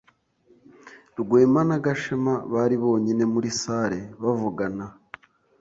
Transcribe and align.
Rwema 1.19 1.61
na 1.69 1.77
Gashema 1.85 2.33
bari 2.53 2.75
bonyine 2.83 3.23
muri 3.33 3.49
salle, 3.61 3.99
bavugana. 4.23 4.85